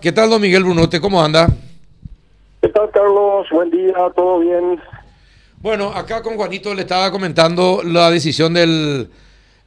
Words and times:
¿Qué 0.00 0.12
tal, 0.12 0.30
don 0.30 0.40
Miguel 0.40 0.62
Brunote? 0.62 1.00
¿Cómo 1.00 1.20
anda? 1.20 1.48
¿Qué 2.62 2.68
tal, 2.68 2.88
Carlos? 2.92 3.48
Buen 3.50 3.68
día, 3.68 3.96
¿todo 4.14 4.38
bien? 4.38 4.80
Bueno, 5.60 5.88
acá 5.88 6.22
con 6.22 6.36
Juanito 6.36 6.72
le 6.72 6.82
estaba 6.82 7.10
comentando 7.10 7.80
la 7.82 8.08
decisión 8.08 8.54
del, 8.54 9.08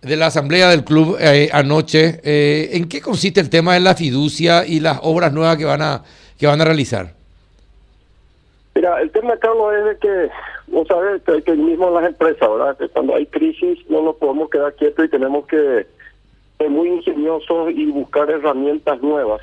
de 0.02 0.16
la 0.16 0.28
asamblea 0.28 0.70
del 0.70 0.86
club 0.86 1.18
eh, 1.20 1.50
anoche. 1.52 2.22
Eh, 2.24 2.70
¿En 2.78 2.88
qué 2.88 3.02
consiste 3.02 3.42
el 3.42 3.50
tema 3.50 3.74
de 3.74 3.82
la 3.82 3.94
fiducia 3.94 4.66
y 4.66 4.80
las 4.80 5.00
obras 5.04 5.34
nuevas 5.34 5.58
que 5.58 5.66
van 5.66 5.82
a 5.82 6.02
que 6.40 6.48
van 6.48 6.62
a 6.62 6.64
realizar? 6.64 7.08
Mira, 8.74 9.02
el 9.02 9.12
tema, 9.12 9.36
Carlos, 9.36 9.74
es 9.80 9.84
de 9.84 9.98
que, 9.98 10.30
vos 10.68 10.88
sabés, 10.88 11.22
que, 11.24 11.42
que 11.44 11.56
mismo 11.56 11.90
en 11.90 11.96
las 11.96 12.06
empresas, 12.06 12.50
¿verdad? 12.50 12.78
Que 12.78 12.88
cuando 12.88 13.16
hay 13.16 13.26
crisis 13.26 13.80
no 13.90 14.02
nos 14.02 14.16
podemos 14.16 14.50
quedar 14.50 14.74
quietos 14.76 15.04
y 15.04 15.10
tenemos 15.10 15.46
que 15.48 15.86
ser 16.58 16.70
muy 16.70 16.88
ingeniosos 16.88 17.72
y 17.72 17.88
buscar 17.88 18.30
herramientas 18.30 19.02
nuevas. 19.02 19.42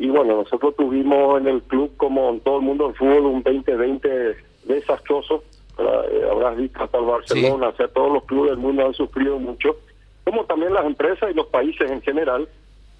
Y, 0.00 0.08
bueno, 0.08 0.36
nosotros 0.36 0.74
tuvimos 0.76 1.40
en 1.40 1.48
el 1.48 1.62
club, 1.62 1.92
como 1.96 2.30
en 2.30 2.40
todo 2.40 2.56
el 2.58 2.62
mundo 2.62 2.86
del 2.86 2.96
fútbol, 2.96 3.26
un 3.26 3.42
2020 3.42 4.36
desastroso. 4.64 5.42
Eh, 5.78 6.28
habrás 6.30 6.56
visto 6.56 6.82
hasta 6.82 6.98
el 6.98 7.04
Barcelona, 7.04 7.66
sí. 7.66 7.72
o 7.74 7.76
sea, 7.76 7.88
todos 7.88 8.12
los 8.12 8.24
clubes 8.24 8.50
del 8.52 8.58
mundo 8.58 8.86
han 8.86 8.94
sufrido 8.94 9.38
mucho, 9.38 9.76
como 10.24 10.44
también 10.46 10.72
las 10.72 10.86
empresas 10.86 11.30
y 11.30 11.34
los 11.34 11.46
países 11.46 11.90
en 11.90 12.02
general. 12.02 12.48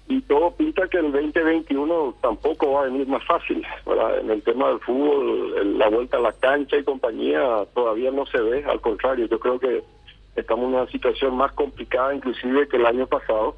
Y 0.09 0.21
todo 0.21 0.51
pinta 0.51 0.87
que 0.87 0.99
el 0.99 1.11
2021 1.11 2.15
tampoco 2.21 2.71
va 2.71 2.81
a 2.81 2.85
venir 2.85 3.07
más 3.07 3.25
fácil. 3.25 3.65
¿verdad? 3.85 4.19
En 4.19 4.31
el 4.31 4.41
tema 4.41 4.69
del 4.69 4.79
fútbol, 4.79 5.77
la 5.77 5.89
vuelta 5.89 6.15
a 6.15 6.21
la 6.21 6.31
cancha 6.31 6.77
y 6.77 6.83
compañía 6.83 7.65
todavía 7.73 8.09
no 8.11 8.25
se 8.27 8.39
ve. 8.39 8.63
Al 8.63 8.79
contrario, 8.79 9.25
yo 9.25 9.37
creo 9.37 9.59
que 9.59 9.83
estamos 10.37 10.69
en 10.69 10.75
una 10.75 10.87
situación 10.87 11.35
más 11.35 11.51
complicada 11.53 12.15
inclusive 12.15 12.69
que 12.69 12.77
el 12.77 12.85
año 12.85 13.05
pasado. 13.05 13.57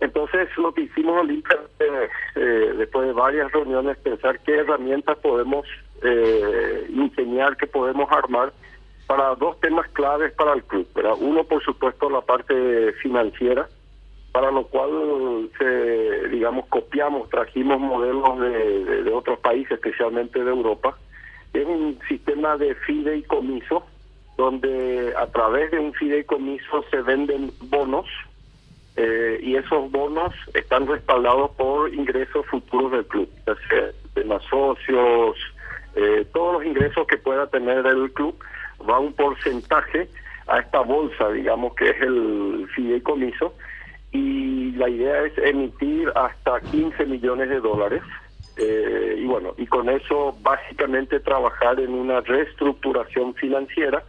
Entonces, 0.00 0.48
lo 0.56 0.72
que 0.72 0.82
hicimos 0.82 1.20
Olimpia, 1.20 1.58
eh, 1.78 2.08
eh, 2.34 2.74
después 2.78 3.06
de 3.06 3.12
varias 3.12 3.52
reuniones, 3.52 3.98
pensar 3.98 4.40
qué 4.40 4.56
herramientas 4.56 5.18
podemos 5.18 5.66
eh, 6.02 6.86
ingeniar, 6.88 7.56
qué 7.58 7.66
podemos 7.66 8.10
armar 8.10 8.52
para 9.06 9.34
dos 9.34 9.60
temas 9.60 9.88
claves 9.90 10.32
para 10.32 10.54
el 10.54 10.64
club. 10.64 10.86
¿verdad? 10.94 11.14
Uno, 11.20 11.44
por 11.44 11.62
supuesto, 11.62 12.08
la 12.08 12.22
parte 12.22 12.92
financiera, 12.94 13.68
para 14.32 14.50
lo 14.50 14.64
cual, 14.68 15.50
se, 15.58 16.28
digamos, 16.28 16.66
copiamos, 16.68 17.28
trajimos 17.28 17.78
modelos 17.78 18.40
de, 18.40 19.10
otros 19.12 19.38
países, 19.40 19.72
especialmente 19.72 20.42
de 20.42 20.50
Europa. 20.50 20.96
Es 21.52 21.66
un 21.66 21.98
sistema 22.08 22.56
de 22.56 22.74
fideicomiso, 22.74 23.84
donde 24.38 25.12
a 25.18 25.26
través 25.26 25.72
de 25.72 25.78
un 25.78 25.92
fideicomiso 25.92 26.84
se 26.90 27.02
venden 27.02 27.52
bonos 27.64 28.06
eh, 28.96 29.38
y 29.42 29.56
esos 29.56 29.90
bonos 29.90 30.34
están 30.54 30.86
respaldados 30.86 31.52
por 31.52 31.92
ingresos 31.94 32.44
futuros 32.46 32.92
del 32.92 33.06
club, 33.06 33.28
de 34.14 34.24
los 34.24 34.42
socios, 34.44 35.36
eh, 35.94 36.26
todos 36.32 36.54
los 36.54 36.64
ingresos 36.64 37.06
que 37.06 37.16
pueda 37.16 37.46
tener 37.48 37.86
el 37.86 38.12
club, 38.12 38.36
va 38.88 38.98
un 38.98 39.12
porcentaje 39.12 40.08
a 40.46 40.58
esta 40.58 40.80
bolsa, 40.80 41.30
digamos 41.30 41.74
que 41.74 41.90
es 41.90 42.00
el 42.00 42.68
fideicomiso, 42.74 43.54
y 44.12 44.72
la 44.72 44.88
idea 44.88 45.22
es 45.22 45.38
emitir 45.38 46.12
hasta 46.14 46.60
15 46.60 47.06
millones 47.06 47.48
de 47.48 47.60
dólares. 47.60 48.02
Eh, 48.56 49.16
y 49.18 49.26
bueno, 49.26 49.54
y 49.56 49.66
con 49.66 49.88
eso 49.88 50.36
básicamente 50.42 51.20
trabajar 51.20 51.78
en 51.80 51.94
una 51.94 52.20
reestructuración 52.20 53.34
financiera 53.34 54.02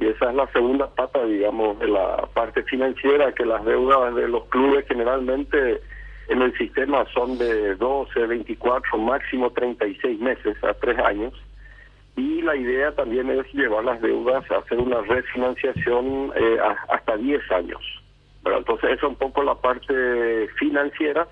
y 0.00 0.06
esa 0.06 0.30
es 0.30 0.34
la 0.34 0.46
segunda 0.48 0.88
pata, 0.88 1.24
digamos, 1.24 1.78
de 1.78 1.88
la 1.88 2.26
parte 2.34 2.62
financiera, 2.64 3.32
que 3.32 3.46
las 3.46 3.64
deudas 3.64 4.14
de 4.14 4.28
los 4.28 4.44
clubes 4.46 4.84
generalmente 4.88 5.80
en 6.28 6.42
el 6.42 6.56
sistema 6.58 7.04
son 7.14 7.38
de 7.38 7.76
12, 7.76 8.26
24, 8.26 8.98
máximo 8.98 9.50
36 9.50 10.20
meses 10.20 10.56
a 10.64 10.74
tres 10.74 10.98
años. 10.98 11.32
Y 12.16 12.42
la 12.42 12.56
idea 12.56 12.92
también 12.92 13.30
es 13.30 13.46
llevar 13.52 13.84
las 13.84 14.00
deudas 14.00 14.48
a 14.50 14.58
hacer 14.58 14.78
una 14.78 15.00
refinanciación 15.02 16.32
eh, 16.34 16.58
hasta 16.88 17.16
10 17.16 17.50
años. 17.52 17.80
Entonces 18.44 18.90
esa 18.90 18.94
es 18.94 19.02
un 19.04 19.16
poco 19.16 19.42
la 19.42 19.54
parte 19.54 20.48
financiera, 20.58 21.26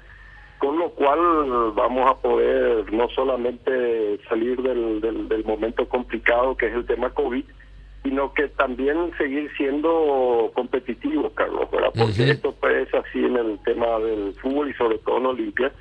con 0.59 0.78
lo 0.78 0.91
cual 0.91 1.72
vamos 1.75 2.10
a 2.10 2.15
poder 2.15 2.92
no 2.92 3.09
solamente 3.10 4.19
salir 4.28 4.60
del, 4.62 5.00
del 5.28 5.44
momento 5.44 5.88
complicado 5.88 6.56
que 6.56 6.66
es 6.66 6.75
el 6.75 6.86
tema 6.86 7.10
COVID, 7.10 7.44
sino 8.02 8.32
que 8.34 8.48
también 8.48 9.12
seguir 9.16 9.50
siendo 9.56 10.50
competitivos, 10.54 11.32
Carlos, 11.34 11.70
¿verdad? 11.70 11.90
Porque 11.96 12.22
uh 12.22 12.26
-huh. 12.26 12.32
esto 12.32 12.54
pues 12.60 12.92
así 12.94 13.24
en 13.24 13.36
el 13.36 13.58
tema 13.64 13.98
del 14.00 14.34
fútbol 14.34 14.70
y 14.70 14.74
sobre 14.74 14.98
todo 14.98 15.18
en 15.18 15.26
Olimpia, 15.26 15.72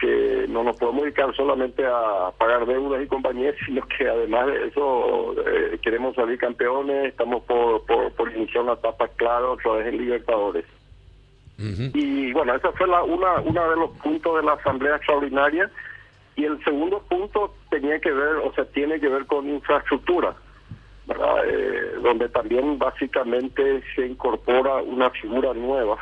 que 0.00 0.46
no 0.48 0.62
nos 0.62 0.76
podemos 0.76 1.02
dedicar 1.02 1.34
solamente 1.34 1.84
a 1.84 2.30
pagar 2.38 2.64
deudas 2.66 3.02
y 3.02 3.06
compañías, 3.06 3.54
sino 3.66 3.82
que 3.86 4.08
además 4.08 4.46
de 4.46 4.68
eso 4.68 5.34
eh, 5.46 5.78
queremos 5.82 6.14
salir 6.14 6.38
campeones, 6.38 7.08
estamos 7.08 7.42
por, 7.44 7.84
por, 7.84 8.12
por 8.12 8.32
iniciar 8.34 8.64
una 8.64 8.74
etapa 8.74 9.08
clara 9.16 9.50
otra 9.50 9.72
vez 9.72 9.88
en 9.88 9.98
Libertadores. 9.98 10.64
Uh 11.58 11.62
-huh. 11.62 11.90
Y 11.94 12.32
bueno, 12.32 12.54
esa 12.54 12.70
fue 12.72 12.86
la, 12.86 13.02
una, 13.02 13.40
una 13.40 13.68
de 13.68 13.76
los 13.76 13.90
puntos 13.98 14.36
de 14.36 14.42
la 14.42 14.52
Asamblea 14.52 14.96
Extraordinaria. 14.96 15.70
Y 16.36 16.44
el 16.44 16.62
segundo 16.62 17.02
punto 17.08 17.52
tenía 17.68 17.98
que 17.98 18.12
ver, 18.12 18.36
o 18.44 18.52
sea, 18.54 18.64
tiene 18.66 19.00
que 19.00 19.08
ver 19.08 19.26
con 19.26 19.48
infraestructura. 19.48 20.36
Eh, 21.08 21.98
donde 22.02 22.28
también 22.28 22.78
básicamente 22.78 23.82
se 23.94 24.06
incorpora 24.06 24.82
una 24.82 25.08
figura 25.10 25.54
nueva, 25.54 25.96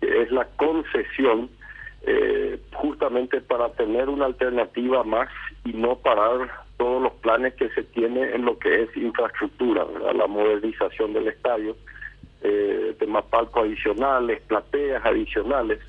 que 0.00 0.22
es 0.22 0.32
la 0.32 0.46
concesión, 0.56 1.48
eh, 2.02 2.58
justamente 2.74 3.40
para 3.40 3.70
tener 3.70 4.08
una 4.08 4.26
alternativa 4.26 5.04
más 5.04 5.28
y 5.64 5.72
no 5.72 5.96
parar 5.96 6.50
todos 6.76 7.02
los 7.02 7.12
planes 7.14 7.54
que 7.54 7.68
se 7.70 7.84
tiene 7.84 8.34
en 8.34 8.44
lo 8.44 8.58
que 8.58 8.82
es 8.82 8.96
infraestructura, 8.96 9.84
¿verdad? 9.84 10.14
la 10.14 10.26
modernización 10.26 11.12
del 11.12 11.28
estadio, 11.28 11.76
eh, 12.42 12.94
temas 12.98 13.24
palcos 13.26 13.64
adicionales, 13.64 14.40
plateas 14.42 15.04
adicionales. 15.04 15.80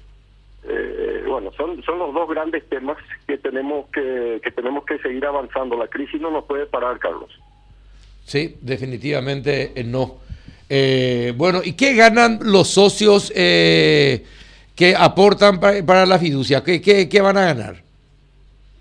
Eh, 0.63 1.23
bueno, 1.27 1.51
son 1.53 1.81
son 1.83 1.99
los 1.99 2.13
dos 2.13 2.29
grandes 2.29 2.67
temas 2.69 2.97
que 3.27 3.37
tenemos 3.37 3.87
que, 3.91 4.41
que 4.43 4.51
tenemos 4.51 4.83
que 4.85 4.99
seguir 4.99 5.25
avanzando. 5.25 5.77
La 5.77 5.87
crisis 5.87 6.19
no 6.19 6.31
nos 6.31 6.45
puede 6.45 6.65
parar, 6.65 6.99
Carlos. 6.99 7.31
Sí, 8.29 8.57
definitivamente 8.61 9.71
eh, 9.73 9.83
no. 9.83 10.17
Eh, 10.69 11.33
bueno, 11.35 11.61
¿y 11.63 11.73
qué 11.73 11.95
ganan 11.95 12.37
los 12.43 12.67
socios 12.67 13.33
eh, 13.35 14.23
que 14.75 14.95
aportan 14.95 15.59
para, 15.59 15.83
para 15.83 16.05
la 16.05 16.19
fiducia? 16.19 16.63
¿Qué, 16.63 16.79
¿Qué, 16.79 17.09
qué, 17.09 17.21
van 17.21 17.37
a 17.37 17.45
ganar? 17.45 17.77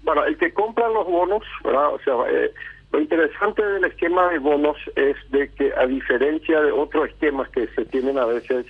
Bueno, 0.03 0.22
el 0.26 0.37
que 0.37 0.53
compra 0.53 0.87
los 0.91 1.06
bonos, 1.06 1.42
¿verdad? 1.64 1.94
O 1.94 1.98
sea, 2.00 2.12
eh, 2.31 2.53
lo 2.92 3.00
interesante 3.00 3.64
del 3.64 3.84
esquema 3.87 4.28
de 4.28 4.38
bonos 4.38 4.76
es 4.97 5.16
de 5.31 5.48
que 5.54 5.72
a 5.78 5.87
diferencia 5.87 6.60
de 6.60 6.70
otros 6.70 7.08
esquemas 7.08 7.48
que 7.48 7.69
se 7.69 7.87
tienen 7.87 8.19
a 8.19 8.26
veces 8.26 8.66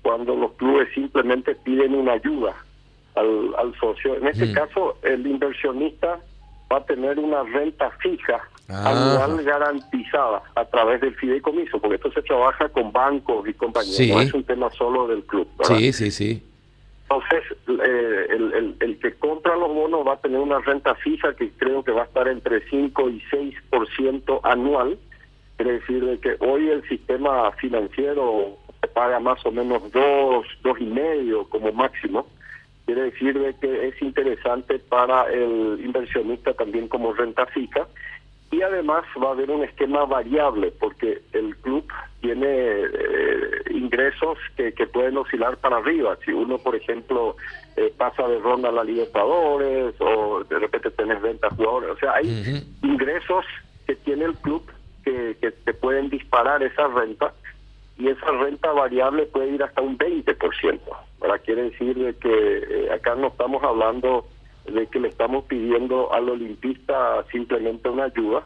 cuando 0.00 0.34
los 0.34 0.52
clubes 0.52 0.88
simplemente 0.94 1.54
piden 1.54 1.94
una 1.94 2.12
ayuda 2.12 2.54
al, 3.14 3.54
al 3.58 3.78
socio, 3.78 4.16
en 4.16 4.26
este 4.26 4.46
mm. 4.46 4.54
caso 4.54 4.96
el 5.02 5.26
inversionista 5.26 6.18
va 6.72 6.78
a 6.78 6.86
tener 6.86 7.18
una 7.18 7.42
renta 7.42 7.90
fija 8.02 8.40
ah. 8.68 9.18
anual 9.20 9.44
garantizada 9.44 10.42
a 10.54 10.64
través 10.64 11.00
del 11.00 11.14
fideicomiso, 11.16 11.78
porque 11.80 11.96
esto 11.96 12.12
se 12.12 12.22
trabaja 12.22 12.68
con 12.68 12.92
bancos 12.92 13.48
y 13.48 13.54
compañías, 13.54 13.96
sí. 13.96 14.12
no 14.12 14.20
es 14.20 14.34
un 14.34 14.44
tema 14.44 14.70
solo 14.70 15.06
del 15.06 15.24
club. 15.24 15.48
¿verdad? 15.58 15.76
Sí, 15.76 15.92
sí, 15.92 16.10
sí. 16.10 16.42
Entonces, 17.02 17.42
eh, 17.68 18.26
el, 18.30 18.52
el, 18.54 18.76
el, 18.80 18.98
que 18.98 19.12
compra 19.14 19.56
los 19.56 19.68
bonos 19.68 20.06
va 20.06 20.14
a 20.14 20.20
tener 20.20 20.40
una 20.40 20.58
renta 20.60 20.94
fija 20.96 21.34
que 21.36 21.50
creo 21.52 21.84
que 21.84 21.92
va 21.92 22.02
a 22.02 22.06
estar 22.06 22.26
entre 22.28 22.66
5 22.68 23.10
y 23.10 23.20
6% 23.30 24.40
anual. 24.42 24.98
Quiere 25.56 25.72
decir 25.74 26.04
de 26.04 26.18
que 26.18 26.36
hoy 26.40 26.70
el 26.70 26.82
sistema 26.88 27.52
financiero 27.52 28.58
paga 28.94 29.20
más 29.20 29.44
o 29.44 29.50
menos 29.50 29.90
dos, 29.92 30.46
dos 30.62 30.80
y 30.80 30.86
medio 30.86 31.48
como 31.48 31.72
máximo. 31.72 32.26
Quiere 32.86 33.02
decir 33.04 33.38
de 33.38 33.54
que 33.56 33.88
es 33.88 34.02
interesante 34.02 34.78
para 34.78 35.30
el 35.32 35.80
inversionista 35.82 36.52
también 36.54 36.88
como 36.88 37.12
renta 37.12 37.46
fija 37.46 37.86
y 38.54 38.62
además 38.62 39.04
va 39.22 39.30
a 39.30 39.32
haber 39.32 39.50
un 39.50 39.64
esquema 39.64 40.04
variable 40.04 40.70
porque 40.78 41.22
el 41.32 41.56
club 41.56 41.84
tiene 42.20 42.46
eh, 42.46 43.62
ingresos 43.70 44.38
que, 44.56 44.72
que, 44.72 44.86
pueden 44.86 45.16
oscilar 45.16 45.56
para 45.56 45.78
arriba. 45.78 46.16
Si 46.24 46.32
uno, 46.32 46.58
por 46.58 46.76
ejemplo, 46.76 47.36
eh, 47.76 47.92
pasa 47.96 48.28
de 48.28 48.38
ronda 48.38 48.68
a 48.68 48.72
la 48.72 48.84
Libertadores 48.84 49.94
o 49.98 50.44
de 50.44 50.58
repente 50.58 50.90
tenés 50.92 51.20
ventas 51.20 51.52
jugadores, 51.56 51.90
o 51.90 51.96
sea, 51.96 52.14
hay 52.14 52.26
uh 52.26 52.44
-huh. 52.44 52.64
ingresos 52.82 53.44
que 53.86 53.96
tiene 53.96 54.26
el 54.26 54.34
club 54.36 54.62
que, 55.04 55.36
que 55.40 55.50
te 55.50 55.74
pueden 55.74 56.08
disparar 56.08 56.62
esa 56.62 56.86
renta 56.86 57.34
y 57.98 58.08
esa 58.08 58.26
renta 58.26 58.72
variable 58.72 59.26
puede 59.26 59.50
ir 59.50 59.62
hasta 59.62 59.80
un 59.80 59.98
20%. 59.98 60.80
¿verdad? 61.20 61.40
Quiere 61.44 61.70
decir 61.70 61.96
de 61.96 62.14
que 62.14 62.28
eh, 62.30 62.92
acá 62.92 63.14
no 63.16 63.28
estamos 63.28 63.62
hablando 63.64 64.26
de 64.66 64.86
que 64.86 65.00
le 65.00 65.08
estamos 65.08 65.44
pidiendo 65.44 66.12
al 66.12 66.28
olimpista 66.28 67.24
simplemente 67.30 67.88
una 67.88 68.04
ayuda, 68.04 68.44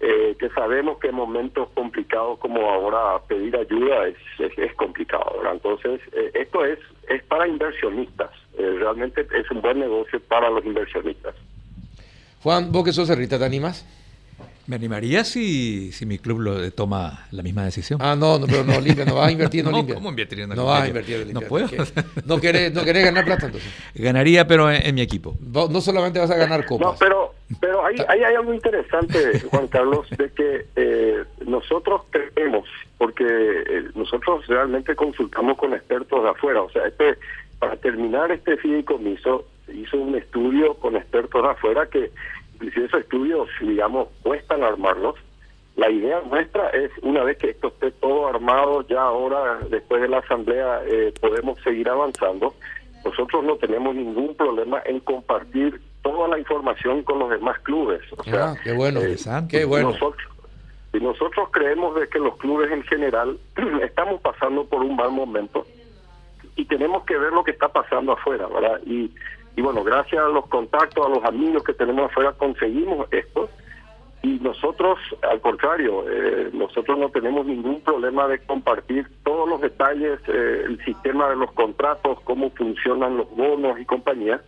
eh, 0.00 0.36
que 0.38 0.50
sabemos 0.50 0.98
que 0.98 1.08
en 1.08 1.14
momentos 1.14 1.68
complicados 1.74 2.38
como 2.38 2.68
ahora 2.68 3.22
pedir 3.26 3.56
ayuda 3.56 4.08
es, 4.08 4.16
es, 4.58 4.74
complicado. 4.74 5.40
Entonces, 5.50 6.00
eh, 6.12 6.30
esto 6.34 6.64
es, 6.64 6.78
es 7.08 7.22
para 7.24 7.48
inversionistas. 7.48 8.30
Eh, 8.58 8.76
realmente 8.78 9.26
es 9.34 9.50
un 9.50 9.62
buen 9.62 9.80
negocio 9.80 10.20
para 10.28 10.50
los 10.50 10.64
inversionistas. 10.64 11.34
Juan, 12.42 12.70
vos 12.70 12.84
que 12.84 12.92
sos 12.92 13.08
cerrita, 13.08 13.38
¿te 13.38 13.44
animas? 13.44 13.86
Me 14.66 14.76
animaría 14.76 15.22
si, 15.24 15.92
si 15.92 16.06
mi 16.06 16.18
club 16.18 16.40
lo 16.40 16.70
toma 16.72 17.26
la 17.30 17.42
misma 17.42 17.64
decisión. 17.64 18.00
Ah, 18.02 18.16
no, 18.16 18.38
no 18.38 18.46
pero 18.46 18.64
no 18.64 18.80
limpia, 18.80 19.04
no 19.04 19.14
vas 19.14 19.28
a 19.28 19.30
invertir 19.32 19.64
en 19.64 19.70
no. 19.70 19.86
¿Cómo 19.94 20.08
invertir 20.10 20.40
en 20.40 20.48
No 20.50 20.64
vas 20.64 20.82
a 20.82 20.88
invertir 20.88 21.16
en 21.16 21.28
limpia. 21.28 21.40
No 21.40 21.48
puedo. 21.48 21.68
No 22.24 22.40
querés, 22.40 22.74
no 22.74 22.84
querés 22.84 23.04
ganar 23.04 23.24
plata 23.24 23.46
entonces. 23.46 23.70
Ganaría, 23.94 24.46
pero 24.46 24.70
en, 24.70 24.86
en 24.86 24.94
mi 24.94 25.02
equipo. 25.02 25.36
Vos 25.40 25.70
no 25.70 25.80
solamente 25.80 26.18
vas 26.18 26.30
a 26.30 26.36
ganar 26.36 26.66
copas. 26.66 26.86
No, 26.86 26.96
pero, 26.98 27.34
pero 27.60 27.86
ahí, 27.86 27.96
ahí 28.08 28.24
hay 28.24 28.34
algo 28.34 28.52
interesante, 28.52 29.40
Juan 29.50 29.68
Carlos, 29.68 30.08
de 30.10 30.30
que 30.30 30.66
eh, 30.74 31.24
nosotros 31.46 32.02
creemos, 32.10 32.68
porque 32.98 33.24
eh, 33.24 33.84
nosotros 33.94 34.46
realmente 34.46 34.96
consultamos 34.96 35.56
con 35.58 35.74
expertos 35.74 36.24
de 36.24 36.30
afuera. 36.30 36.62
O 36.62 36.70
sea, 36.70 36.86
este 36.86 37.18
para 37.58 37.76
terminar 37.76 38.30
este 38.32 38.56
fideicomiso 38.58 39.46
hizo 39.72 39.96
un 39.96 40.14
estudio 40.14 40.74
con 40.74 40.96
expertos 40.96 41.42
de 41.42 41.48
afuera 41.48 41.86
que 41.86 42.10
inclusive 42.56 42.86
esos 42.86 43.00
estudios, 43.00 43.48
digamos, 43.60 44.08
cuestan 44.22 44.62
armarlos. 44.62 45.14
La 45.76 45.90
idea 45.90 46.22
nuestra 46.22 46.70
es, 46.70 46.90
una 47.02 47.22
vez 47.22 47.36
que 47.36 47.50
esto 47.50 47.68
esté 47.68 47.90
todo 47.92 48.28
armado, 48.28 48.86
ya 48.88 49.02
ahora, 49.02 49.58
después 49.70 50.00
de 50.00 50.08
la 50.08 50.18
asamblea, 50.18 50.80
eh, 50.86 51.12
podemos 51.20 51.60
seguir 51.62 51.88
avanzando. 51.88 52.54
Nosotros 53.04 53.44
no 53.44 53.56
tenemos 53.56 53.94
ningún 53.94 54.34
problema 54.34 54.82
en 54.86 55.00
compartir 55.00 55.80
toda 56.02 56.28
la 56.28 56.38
información 56.38 57.02
con 57.02 57.18
los 57.18 57.28
demás 57.28 57.58
clubes. 57.60 58.00
O 58.16 58.24
sea, 58.24 58.52
ah, 58.52 58.56
qué 58.64 58.72
bueno, 58.72 59.00
eh, 59.00 59.16
qué 59.50 59.64
bueno. 59.66 59.90
Nosotros, 59.90 60.26
y 60.94 60.98
nosotros 60.98 61.50
creemos 61.50 61.94
de 62.00 62.08
que 62.08 62.18
los 62.18 62.36
clubes 62.38 62.72
en 62.72 62.82
general 62.84 63.38
estamos 63.82 64.20
pasando 64.22 64.64
por 64.64 64.82
un 64.82 64.96
mal 64.96 65.10
momento 65.10 65.66
y 66.56 66.64
tenemos 66.64 67.04
que 67.04 67.18
ver 67.18 67.32
lo 67.32 67.44
que 67.44 67.50
está 67.50 67.68
pasando 67.68 68.12
afuera, 68.12 68.46
¿verdad? 68.46 68.80
Y 68.86 69.12
y 69.56 69.62
bueno, 69.62 69.82
gracias 69.82 70.22
a 70.22 70.28
los 70.28 70.46
contactos, 70.48 71.04
a 71.04 71.08
los 71.08 71.24
amigos 71.24 71.64
que 71.64 71.72
tenemos 71.72 72.10
afuera, 72.10 72.32
conseguimos 72.32 73.08
esto. 73.10 73.48
Y 74.22 74.38
nosotros, 74.40 74.98
al 75.22 75.40
contrario, 75.40 76.04
eh, 76.10 76.50
nosotros 76.52 76.98
no 76.98 77.08
tenemos 77.08 77.46
ningún 77.46 77.80
problema 77.80 78.28
de 78.28 78.38
compartir 78.40 79.06
todos 79.24 79.48
los 79.48 79.62
detalles, 79.62 80.20
eh, 80.28 80.64
el 80.66 80.84
sistema 80.84 81.30
de 81.30 81.36
los 81.36 81.52
contratos, 81.52 82.20
cómo 82.24 82.50
funcionan 82.50 83.16
los 83.16 83.34
bonos 83.34 83.80
y 83.80 83.86
compañía, 83.86 84.42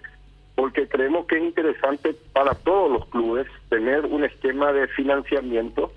porque 0.54 0.88
creemos 0.88 1.26
que 1.26 1.36
es 1.36 1.44
interesante 1.44 2.14
para 2.34 2.52
todos 2.54 2.90
los 2.90 3.06
clubes 3.06 3.46
tener 3.70 4.04
un 4.04 4.24
esquema 4.24 4.72
de 4.72 4.88
financiamiento 4.88 5.90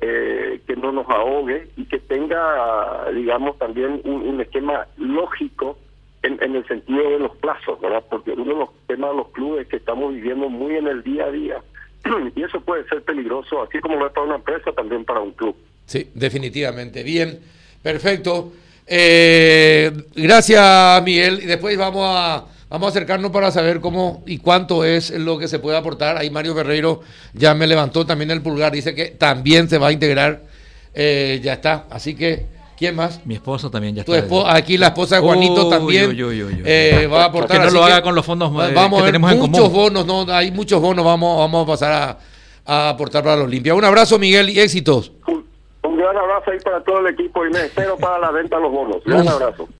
eh, 0.00 0.62
que 0.66 0.76
no 0.76 0.90
nos 0.92 1.08
ahogue 1.10 1.68
y 1.76 1.84
que 1.84 1.98
tenga, 1.98 3.10
digamos, 3.12 3.58
también 3.58 4.00
un, 4.04 4.22
un 4.22 4.40
esquema 4.40 4.86
lógico 4.96 5.76
en, 6.24 6.56
el 6.56 6.66
sentido 6.66 7.10
de 7.10 7.18
los 7.18 7.36
plazos, 7.36 7.80
¿verdad? 7.80 8.02
Porque 8.08 8.32
uno 8.32 8.44
de 8.44 8.58
los 8.60 8.68
temas 8.86 9.10
de 9.10 9.16
los 9.16 9.28
clubes 9.28 9.62
es 9.62 9.68
que 9.68 9.76
estamos 9.76 10.14
viviendo 10.14 10.48
muy 10.48 10.76
en 10.76 10.86
el 10.86 11.02
día 11.02 11.24
a 11.24 11.30
día 11.30 11.56
y 12.34 12.42
eso 12.42 12.60
puede 12.60 12.86
ser 12.88 13.02
peligroso, 13.02 13.62
así 13.62 13.78
como 13.80 13.96
lo 13.96 14.06
es 14.06 14.12
para 14.12 14.26
una 14.26 14.36
empresa, 14.36 14.72
también 14.72 15.04
para 15.04 15.20
un 15.20 15.32
club. 15.32 15.56
Sí, 15.86 16.10
definitivamente. 16.14 17.02
Bien, 17.02 17.38
perfecto. 17.82 18.52
Eh, 18.86 19.90
gracias, 20.14 21.02
Miguel. 21.02 21.40
Y 21.42 21.46
después 21.46 21.76
vamos 21.76 22.06
a, 22.08 22.46
vamos 22.70 22.86
a 22.86 22.90
acercarnos 22.90 23.30
para 23.30 23.50
saber 23.50 23.80
cómo 23.80 24.22
y 24.26 24.38
cuánto 24.38 24.84
es 24.84 25.10
lo 25.10 25.38
que 25.38 25.48
se 25.48 25.58
puede 25.58 25.76
aportar. 25.76 26.16
Ahí 26.16 26.30
Mario 26.30 26.54
Ferreiro 26.54 27.02
ya 27.34 27.54
me 27.54 27.66
levantó 27.66 28.06
también 28.06 28.30
el 28.30 28.42
pulgar, 28.42 28.72
dice 28.72 28.94
que 28.94 29.06
también 29.06 29.68
se 29.68 29.78
va 29.78 29.88
a 29.88 29.92
integrar. 29.92 30.42
Eh, 30.94 31.40
ya 31.42 31.54
está. 31.54 31.86
Así 31.90 32.14
que 32.14 32.53
¿Quién 32.84 32.96
más? 32.96 33.24
Mi 33.24 33.36
esposo 33.36 33.70
también 33.70 33.94
ya 33.94 34.04
tu 34.04 34.12
está. 34.12 34.54
aquí 34.54 34.76
la 34.76 34.88
esposa 34.88 35.16
de 35.16 35.22
Juanito 35.22 35.70
también 35.70 36.14
eh, 36.66 37.08
va 37.10 37.22
a 37.22 37.24
aportar. 37.28 37.58
Que 37.58 37.64
no 37.64 37.70
lo 37.70 37.82
haga 37.82 38.02
con 38.02 38.14
los 38.14 38.26
fondos 38.26 38.50
eh, 38.68 38.74
vamos 38.74 39.00
que 39.00 39.06
tenemos 39.06 39.34
muchos 39.36 39.72
bonos, 39.72 40.04
no, 40.04 40.26
hay 40.28 40.50
muchos 40.50 40.82
bonos, 40.82 41.02
vamos, 41.02 41.38
vamos 41.38 41.64
a 41.64 41.66
pasar 41.66 42.18
a, 42.66 42.90
aportar 42.90 43.24
para 43.24 43.36
los 43.36 43.46
Olimpia. 43.46 43.74
Un 43.74 43.86
abrazo, 43.86 44.18
Miguel, 44.18 44.50
y 44.50 44.60
éxitos. 44.60 45.12
Un, 45.82 45.96
gran 45.96 46.14
abrazo 46.14 46.50
ahí 46.50 46.58
para 46.62 46.84
todo 46.84 46.98
el 46.98 47.14
equipo 47.14 47.46
y 47.46 47.50
me 47.50 47.60
espero 47.60 47.96
para 47.96 48.18
la 48.18 48.30
venta 48.30 48.56
de 48.56 48.62
los 48.64 48.70
bonos. 48.70 48.96
Un 49.06 49.12
gran 49.12 49.28
abrazo. 49.28 49.66